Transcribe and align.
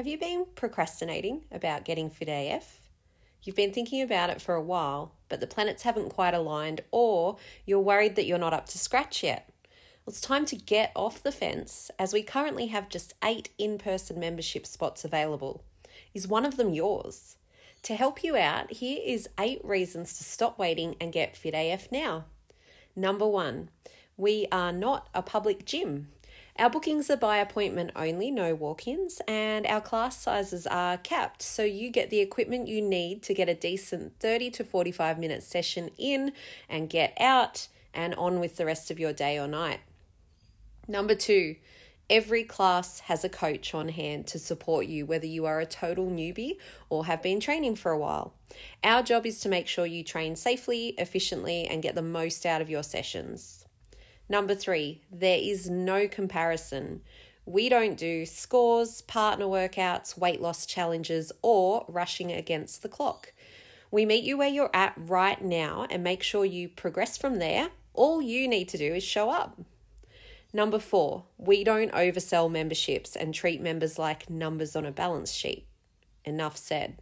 Have 0.00 0.06
you 0.06 0.16
been 0.16 0.46
procrastinating 0.54 1.44
about 1.52 1.84
getting 1.84 2.08
fit 2.08 2.30
AF? 2.30 2.78
You've 3.42 3.54
been 3.54 3.70
thinking 3.70 4.00
about 4.00 4.30
it 4.30 4.40
for 4.40 4.54
a 4.54 4.62
while, 4.62 5.12
but 5.28 5.40
the 5.40 5.46
planets 5.46 5.82
haven't 5.82 6.08
quite 6.08 6.32
aligned, 6.32 6.80
or 6.90 7.36
you're 7.66 7.80
worried 7.80 8.16
that 8.16 8.24
you're 8.24 8.38
not 8.38 8.54
up 8.54 8.64
to 8.70 8.78
scratch 8.78 9.22
yet. 9.22 9.52
Well, 9.62 10.12
it's 10.12 10.22
time 10.22 10.46
to 10.46 10.56
get 10.56 10.90
off 10.96 11.22
the 11.22 11.30
fence 11.30 11.90
as 11.98 12.14
we 12.14 12.22
currently 12.22 12.68
have 12.68 12.88
just 12.88 13.12
eight 13.22 13.50
in 13.58 13.76
person 13.76 14.18
membership 14.18 14.66
spots 14.66 15.04
available. 15.04 15.64
Is 16.14 16.26
one 16.26 16.46
of 16.46 16.56
them 16.56 16.72
yours? 16.72 17.36
To 17.82 17.94
help 17.94 18.24
you 18.24 18.38
out, 18.38 18.72
here 18.72 19.02
is 19.04 19.28
eight 19.38 19.62
reasons 19.62 20.16
to 20.16 20.24
stop 20.24 20.58
waiting 20.58 20.96
and 20.98 21.12
get 21.12 21.36
Fit 21.36 21.52
AF 21.54 21.92
now. 21.92 22.24
Number 22.96 23.26
one, 23.26 23.68
we 24.16 24.46
are 24.50 24.72
not 24.72 25.10
a 25.12 25.20
public 25.20 25.66
gym. 25.66 26.08
Our 26.58 26.68
bookings 26.68 27.08
are 27.10 27.16
by 27.16 27.38
appointment 27.38 27.92
only, 27.96 28.30
no 28.30 28.54
walk 28.54 28.86
ins, 28.86 29.20
and 29.26 29.66
our 29.66 29.80
class 29.80 30.18
sizes 30.18 30.66
are 30.66 30.98
capped, 30.98 31.42
so 31.42 31.62
you 31.62 31.90
get 31.90 32.10
the 32.10 32.20
equipment 32.20 32.68
you 32.68 32.82
need 32.82 33.22
to 33.24 33.34
get 33.34 33.48
a 33.48 33.54
decent 33.54 34.18
30 34.20 34.50
to 34.50 34.64
45 34.64 35.18
minute 35.18 35.42
session 35.42 35.90
in 35.96 36.32
and 36.68 36.90
get 36.90 37.16
out 37.18 37.68
and 37.94 38.14
on 38.16 38.40
with 38.40 38.56
the 38.56 38.66
rest 38.66 38.90
of 38.90 38.98
your 38.98 39.12
day 39.12 39.38
or 39.38 39.46
night. 39.46 39.80
Number 40.86 41.14
two, 41.14 41.56
every 42.08 42.42
class 42.42 43.00
has 43.00 43.24
a 43.24 43.28
coach 43.28 43.74
on 43.74 43.88
hand 43.88 44.26
to 44.26 44.38
support 44.38 44.86
you, 44.86 45.06
whether 45.06 45.26
you 45.26 45.46
are 45.46 45.60
a 45.60 45.66
total 45.66 46.08
newbie 46.08 46.56
or 46.88 47.06
have 47.06 47.22
been 47.22 47.40
training 47.40 47.76
for 47.76 47.92
a 47.92 47.98
while. 47.98 48.34
Our 48.82 49.02
job 49.02 49.24
is 49.24 49.40
to 49.40 49.48
make 49.48 49.68
sure 49.68 49.86
you 49.86 50.02
train 50.02 50.34
safely, 50.36 50.88
efficiently, 50.98 51.66
and 51.66 51.82
get 51.82 51.94
the 51.94 52.02
most 52.02 52.44
out 52.44 52.60
of 52.60 52.68
your 52.68 52.82
sessions. 52.82 53.59
Number 54.30 54.54
three, 54.54 55.02
there 55.10 55.40
is 55.42 55.68
no 55.68 56.06
comparison. 56.06 57.00
We 57.44 57.68
don't 57.68 57.96
do 57.96 58.24
scores, 58.24 59.02
partner 59.02 59.46
workouts, 59.46 60.16
weight 60.16 60.40
loss 60.40 60.66
challenges, 60.66 61.32
or 61.42 61.84
rushing 61.88 62.30
against 62.30 62.82
the 62.82 62.88
clock. 62.88 63.32
We 63.90 64.06
meet 64.06 64.22
you 64.22 64.38
where 64.38 64.48
you're 64.48 64.70
at 64.72 64.94
right 64.96 65.42
now 65.42 65.88
and 65.90 66.04
make 66.04 66.22
sure 66.22 66.44
you 66.44 66.68
progress 66.68 67.18
from 67.18 67.40
there. 67.40 67.70
All 67.92 68.22
you 68.22 68.46
need 68.46 68.68
to 68.68 68.78
do 68.78 68.94
is 68.94 69.02
show 69.02 69.30
up. 69.30 69.58
Number 70.52 70.78
four, 70.78 71.24
we 71.36 71.64
don't 71.64 71.90
oversell 71.90 72.48
memberships 72.48 73.16
and 73.16 73.34
treat 73.34 73.60
members 73.60 73.98
like 73.98 74.30
numbers 74.30 74.76
on 74.76 74.86
a 74.86 74.92
balance 74.92 75.32
sheet. 75.32 75.66
Enough 76.24 76.56
said. 76.56 76.98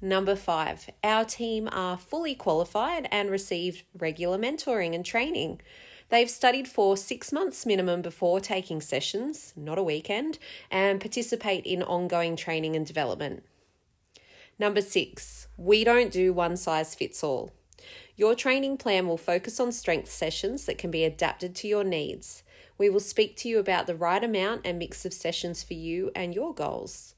Number 0.00 0.34
five, 0.34 0.90
our 1.04 1.24
team 1.24 1.68
are 1.70 1.96
fully 1.96 2.34
qualified 2.34 3.06
and 3.12 3.30
receive 3.30 3.84
regular 3.96 4.38
mentoring 4.38 4.92
and 4.92 5.04
training. 5.04 5.60
They've 6.08 6.30
studied 6.30 6.68
for 6.68 6.96
six 6.96 7.32
months 7.32 7.66
minimum 7.66 8.00
before 8.00 8.40
taking 8.40 8.80
sessions, 8.80 9.52
not 9.56 9.78
a 9.78 9.82
weekend, 9.82 10.38
and 10.70 11.00
participate 11.00 11.66
in 11.66 11.82
ongoing 11.82 12.36
training 12.36 12.76
and 12.76 12.86
development. 12.86 13.42
Number 14.58 14.80
six, 14.80 15.48
we 15.56 15.82
don't 15.82 16.12
do 16.12 16.32
one 16.32 16.56
size 16.56 16.94
fits 16.94 17.24
all. 17.24 17.52
Your 18.14 18.34
training 18.34 18.78
plan 18.78 19.08
will 19.08 19.18
focus 19.18 19.58
on 19.60 19.72
strength 19.72 20.10
sessions 20.10 20.64
that 20.64 20.78
can 20.78 20.90
be 20.90 21.04
adapted 21.04 21.54
to 21.56 21.68
your 21.68 21.84
needs. 21.84 22.44
We 22.78 22.88
will 22.88 23.00
speak 23.00 23.36
to 23.38 23.48
you 23.48 23.58
about 23.58 23.86
the 23.86 23.96
right 23.96 24.22
amount 24.22 24.62
and 24.64 24.78
mix 24.78 25.04
of 25.04 25.12
sessions 25.12 25.62
for 25.62 25.74
you 25.74 26.12
and 26.14 26.34
your 26.34 26.54
goals. 26.54 27.15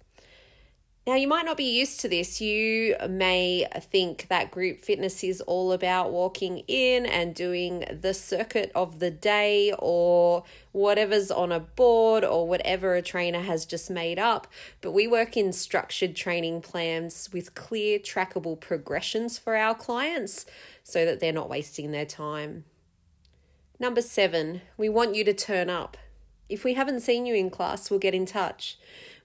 Now, 1.08 1.14
you 1.14 1.26
might 1.26 1.46
not 1.46 1.56
be 1.56 1.64
used 1.64 2.00
to 2.00 2.08
this. 2.08 2.38
You 2.38 2.94
may 3.08 3.66
think 3.80 4.26
that 4.28 4.50
group 4.50 4.84
fitness 4.84 5.24
is 5.24 5.40
all 5.40 5.72
about 5.72 6.12
walking 6.12 6.58
in 6.68 7.06
and 7.06 7.34
doing 7.34 7.86
the 8.02 8.12
circuit 8.12 8.70
of 8.74 8.98
the 8.98 9.10
day 9.10 9.72
or 9.78 10.44
whatever's 10.72 11.30
on 11.30 11.50
a 11.50 11.60
board 11.60 12.26
or 12.26 12.46
whatever 12.46 12.94
a 12.94 13.00
trainer 13.00 13.40
has 13.40 13.64
just 13.64 13.88
made 13.88 14.18
up. 14.18 14.48
But 14.82 14.92
we 14.92 15.08
work 15.08 15.34
in 15.34 15.54
structured 15.54 16.14
training 16.14 16.60
plans 16.60 17.30
with 17.32 17.54
clear, 17.54 17.98
trackable 17.98 18.60
progressions 18.60 19.38
for 19.38 19.56
our 19.56 19.74
clients 19.74 20.44
so 20.82 21.06
that 21.06 21.20
they're 21.20 21.32
not 21.32 21.48
wasting 21.48 21.90
their 21.90 22.04
time. 22.04 22.66
Number 23.80 24.02
seven, 24.02 24.60
we 24.76 24.90
want 24.90 25.14
you 25.14 25.24
to 25.24 25.32
turn 25.32 25.70
up. 25.70 25.96
If 26.50 26.64
we 26.64 26.74
haven't 26.74 27.00
seen 27.00 27.24
you 27.24 27.34
in 27.34 27.48
class, 27.48 27.90
we'll 27.90 27.98
get 27.98 28.14
in 28.14 28.26
touch. 28.26 28.76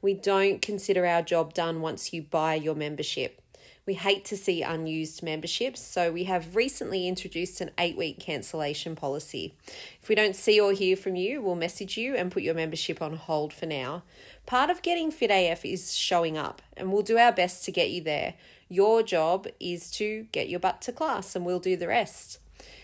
We 0.03 0.13
don't 0.13 0.61
consider 0.61 1.05
our 1.05 1.21
job 1.21 1.53
done 1.53 1.79
once 1.79 2.11
you 2.11 2.23
buy 2.23 2.55
your 2.55 2.75
membership. 2.75 3.41
We 3.85 3.93
hate 3.93 4.25
to 4.25 4.35
see 4.35 4.61
unused 4.61 5.23
memberships, 5.23 5.81
so 5.81 6.11
we 6.11 6.25
have 6.25 6.57
recently 6.57 7.07
introduced 7.07 7.61
an 7.61 7.71
eight 7.77 7.95
week 7.95 8.19
cancellation 8.19 8.97
policy. 8.97 9.55
If 10.01 10.09
we 10.09 10.15
don't 10.15 10.35
see 10.35 10.59
or 10.59 10.73
hear 10.73 10.97
from 10.97 11.15
you, 11.15 11.41
we'll 11.41 11.55
message 11.55 11.95
you 11.95 12.17
and 12.17 12.33
put 12.33 12.43
your 12.43 12.53
membership 12.53 13.01
on 13.01 13.15
hold 13.15 13.53
for 13.53 13.65
now. 13.65 14.03
Part 14.45 14.69
of 14.69 14.81
getting 14.81 15.09
Fit 15.09 15.31
AF 15.31 15.63
is 15.63 15.95
showing 15.95 16.37
up, 16.37 16.61
and 16.75 16.91
we'll 16.91 17.01
do 17.01 17.17
our 17.17 17.31
best 17.31 17.63
to 17.63 17.71
get 17.71 17.89
you 17.89 18.03
there. 18.03 18.33
Your 18.67 19.03
job 19.03 19.47
is 19.61 19.89
to 19.91 20.27
get 20.33 20.49
your 20.49 20.59
butt 20.59 20.81
to 20.81 20.91
class, 20.91 21.33
and 21.33 21.45
we'll 21.45 21.59
do 21.59 21.77
the 21.77 21.87
rest. 21.87 22.39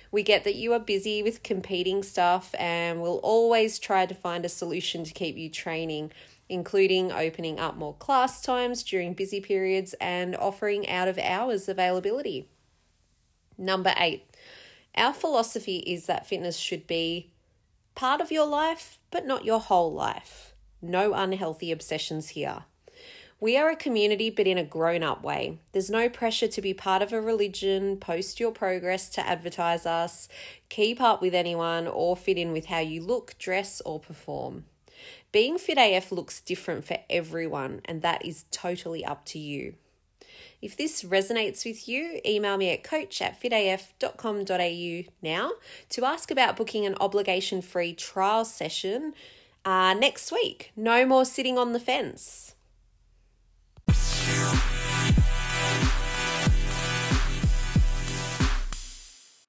We 0.09 0.24
get 0.24 0.46
that 0.46 0.56
you 0.56 0.72
are 0.72 0.80
busy 0.80 1.22
with 1.22 1.44
competing 1.44 2.01
stuff, 2.01 2.56
and 2.57 3.01
we'll 3.01 3.18
always 3.18 3.78
try 3.78 4.06
to 4.06 4.16
find 4.16 4.46
a 4.46 4.50
solution 4.50 5.03
to 5.03 5.13
keep 5.13 5.36
you 5.36 5.50
training 5.50 6.12
including 6.50 7.12
opening 7.12 7.60
up 7.60 7.78
more 7.78 7.94
class 7.94 8.42
times 8.42 8.84
during 8.84 9.14
busy 9.14 9.40
periods 9.40 9.94
and 10.02 10.36
offering 10.36 10.90
out 10.90 11.08
of 11.08 11.18
hours 11.20 11.70
availability. 11.70 12.50
Number 13.58 13.94
eight, 13.98 14.24
our 14.96 15.14
philosophy 15.14 15.78
is 15.80 16.08
that 16.08 16.28
fitness 16.28 16.58
should 16.58 16.88
be 16.88 17.32
part 17.96 18.20
of 18.20 18.32
your 18.32 18.48
life, 18.48 18.98
but 19.12 19.26
not 19.26 19.46
your 19.46 19.60
whole 19.60 19.94
life. 19.94 20.54
No 20.82 21.14
unhealthy 21.14 21.72
obsessions 21.72 22.30
here. 22.30 22.64
We 23.42 23.56
are 23.56 23.70
a 23.70 23.76
community, 23.76 24.30
but 24.30 24.48
in 24.48 24.58
a 24.58 24.66
grown 24.66 25.02
up 25.02 25.24
way. 25.24 25.60
There's 25.72 25.90
no 25.90 26.10
pressure 26.10 26.50
to 26.50 26.62
be 26.62 26.74
part 26.74 27.02
of 27.02 27.14
a 27.14 27.22
religion, 27.22 27.96
post 27.96 28.40
your 28.40 28.52
progress 28.52 29.08
to 29.12 29.26
advertise 29.26 29.86
us, 29.86 30.28
keep 30.68 31.00
up 31.00 31.22
with 31.22 31.34
anyone, 31.34 31.88
or 31.88 32.18
fit 32.18 32.38
in 32.38 32.52
with 32.52 32.66
how 32.66 32.80
you 32.80 33.02
look, 33.02 33.38
dress, 33.38 33.81
or 33.86 33.98
perform. 34.00 34.66
Being 35.32 35.58
fit 35.58 35.78
AF 35.78 36.12
looks 36.12 36.42
different 36.42 36.86
for 36.86 36.98
everyone, 37.10 37.82
and 37.86 38.02
that 38.02 38.26
is 38.26 38.46
totally 38.52 39.06
up 39.06 39.26
to 39.26 39.40
you. 39.40 39.76
If 40.62 40.76
this 40.76 41.04
resonates 41.04 41.66
with 41.66 41.88
you, 41.88 42.20
email 42.26 42.58
me 42.58 42.72
at 42.72 42.84
coach 42.84 43.22
at 43.22 43.40
fitaf.com.au 43.42 45.12
now 45.22 45.52
to 45.90 46.06
ask 46.06 46.32
about 46.32 46.58
booking 46.58 46.86
an 46.86 46.96
obligation 47.00 47.62
free 47.62 47.94
trial 47.94 48.44
session 48.44 49.14
uh, 49.64 49.94
next 49.94 50.32
week. 50.32 50.72
No 50.76 51.06
more 51.06 51.26
sitting 51.26 51.58
on 51.58 51.74
the 51.74 51.80
fence. 51.80 52.56